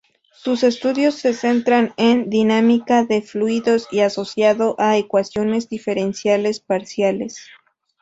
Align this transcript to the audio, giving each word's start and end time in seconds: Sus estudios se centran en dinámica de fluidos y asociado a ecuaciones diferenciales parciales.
Sus 0.33 0.63
estudios 0.63 1.13
se 1.13 1.31
centran 1.35 1.93
en 1.95 2.27
dinámica 2.31 3.05
de 3.05 3.21
fluidos 3.21 3.87
y 3.91 3.99
asociado 3.99 4.75
a 4.79 4.97
ecuaciones 4.97 5.69
diferenciales 5.69 6.59
parciales. 6.59 7.47